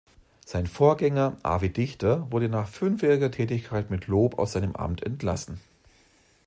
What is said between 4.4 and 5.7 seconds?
seinem Amt entlassen.